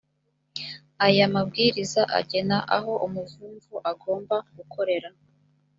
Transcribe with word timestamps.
aya 1.05 1.25
mabwiriza 1.33 2.01
agena 2.19 2.57
aho 2.75 2.91
umuvumvu 3.05 3.75
agomba 3.91 4.35
gukorera 4.55 5.09